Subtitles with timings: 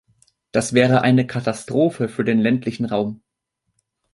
[0.51, 3.21] Das wäre eine Katastrophe für den ländlichen Raum.